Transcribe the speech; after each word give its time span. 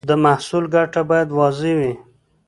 د 0.09 0.11
محصول 0.25 0.65
ګټه 0.75 1.01
باید 1.09 1.29
واضح 1.37 1.71
وي. 1.79 1.93